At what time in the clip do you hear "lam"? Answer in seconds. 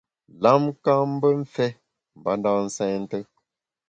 0.43-0.63